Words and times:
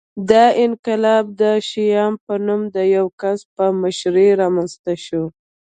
دا 0.29 0.45
انقلاب 0.63 1.25
د 1.41 1.43
شیام 1.69 2.13
په 2.25 2.33
نوم 2.45 2.61
د 2.75 2.77
یوه 2.95 3.11
کس 3.21 3.39
په 3.55 3.65
مشرۍ 3.81 4.29
رامنځته 4.41 4.93
شو 5.05 5.23